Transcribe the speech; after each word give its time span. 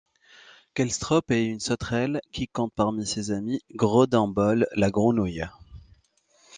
Kalle 0.73 0.89
Stropp 0.89 1.29
est 1.29 1.45
une 1.45 1.59
sauterelle 1.59 2.21
qui 2.31 2.47
compte 2.47 2.73
parmi 2.73 3.05
ses 3.05 3.29
amis 3.29 3.61
Grodan 3.75 4.27
Boll, 4.27 4.65
la 4.73 4.89
grenouille. 4.89 5.43